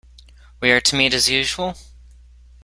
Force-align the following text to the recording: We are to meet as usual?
We 0.61 0.71
are 0.71 0.81
to 0.81 0.95
meet 0.95 1.13
as 1.13 1.29
usual? 1.29 1.77